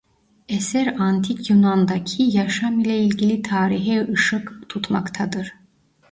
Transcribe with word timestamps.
Eser 0.49 0.87
antik 0.97 1.43
yunandaki 1.49 2.23
yaşam 2.37 2.79
ile 2.79 2.99
ilgili 3.05 3.41
tarihe 3.41 4.11
ışık 4.11 4.69
tutmaktadır. 4.69 5.53